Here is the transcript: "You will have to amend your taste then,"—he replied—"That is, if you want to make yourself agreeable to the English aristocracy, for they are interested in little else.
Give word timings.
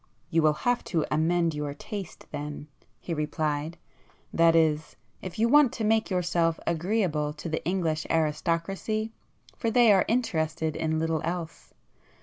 "You 0.31 0.41
will 0.41 0.53
have 0.65 0.83
to 0.85 1.05
amend 1.11 1.53
your 1.53 1.75
taste 1.75 2.25
then,"—he 2.31 3.13
replied—"That 3.13 4.55
is, 4.55 4.95
if 5.21 5.37
you 5.37 5.47
want 5.47 5.71
to 5.73 5.83
make 5.83 6.09
yourself 6.09 6.59
agreeable 6.65 7.33
to 7.33 7.47
the 7.47 7.63
English 7.65 8.07
aristocracy, 8.09 9.11
for 9.55 9.69
they 9.69 9.93
are 9.93 10.05
interested 10.07 10.75
in 10.75 10.97
little 10.97 11.21
else. 11.23 11.75